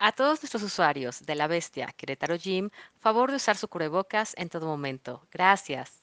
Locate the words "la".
1.36-1.46